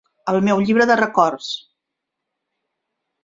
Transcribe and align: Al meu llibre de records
Al 0.31 0.37
meu 0.45 0.61
llibre 0.67 0.87
de 0.91 0.95
records 1.01 1.49